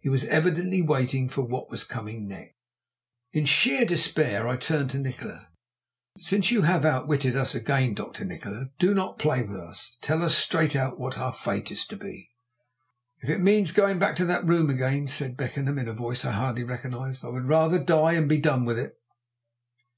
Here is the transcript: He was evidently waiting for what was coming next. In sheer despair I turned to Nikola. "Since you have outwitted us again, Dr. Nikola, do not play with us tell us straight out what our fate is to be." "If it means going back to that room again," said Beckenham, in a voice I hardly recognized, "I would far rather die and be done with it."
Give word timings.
He 0.00 0.08
was 0.08 0.24
evidently 0.24 0.80
waiting 0.80 1.28
for 1.28 1.42
what 1.42 1.68
was 1.68 1.84
coming 1.84 2.26
next. 2.26 2.54
In 3.34 3.44
sheer 3.44 3.84
despair 3.84 4.48
I 4.48 4.56
turned 4.56 4.88
to 4.92 4.98
Nikola. 4.98 5.48
"Since 6.18 6.50
you 6.50 6.62
have 6.62 6.86
outwitted 6.86 7.36
us 7.36 7.54
again, 7.54 7.92
Dr. 7.92 8.24
Nikola, 8.24 8.70
do 8.78 8.94
not 8.94 9.18
play 9.18 9.42
with 9.42 9.58
us 9.58 9.94
tell 10.00 10.24
us 10.24 10.34
straight 10.34 10.74
out 10.74 10.98
what 10.98 11.18
our 11.18 11.30
fate 11.30 11.70
is 11.70 11.86
to 11.88 11.96
be." 11.98 12.30
"If 13.20 13.28
it 13.28 13.40
means 13.42 13.72
going 13.72 13.98
back 13.98 14.16
to 14.16 14.24
that 14.24 14.46
room 14.46 14.70
again," 14.70 15.08
said 15.08 15.36
Beckenham, 15.36 15.76
in 15.78 15.88
a 15.88 15.92
voice 15.92 16.24
I 16.24 16.30
hardly 16.30 16.64
recognized, 16.64 17.22
"I 17.22 17.28
would 17.28 17.42
far 17.46 17.68
rather 17.68 17.78
die 17.78 18.12
and 18.12 18.30
be 18.30 18.38
done 18.38 18.64
with 18.64 18.78
it." 18.78 18.98